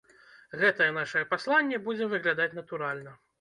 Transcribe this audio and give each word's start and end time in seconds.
Гэтае 0.61 0.87
нашае 0.95 1.23
пасланне 1.33 1.81
будзе 1.89 2.09
выглядаць 2.15 2.49
натуральна. 2.63 3.17